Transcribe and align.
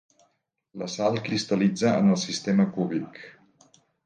La 0.83 0.87
sal 0.93 1.19
cristal·litza 1.27 1.93
en 2.01 2.11
el 2.15 2.19
sistema 2.23 2.67
cúbic. 2.79 3.23